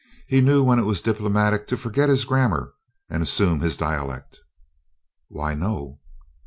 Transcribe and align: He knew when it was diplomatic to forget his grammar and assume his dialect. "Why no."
He 0.25 0.41
knew 0.41 0.63
when 0.63 0.79
it 0.79 0.85
was 0.85 0.99
diplomatic 0.99 1.67
to 1.67 1.77
forget 1.77 2.09
his 2.09 2.25
grammar 2.25 2.73
and 3.07 3.21
assume 3.21 3.59
his 3.59 3.77
dialect. 3.77 4.39
"Why 5.27 5.53
no." 5.53 5.99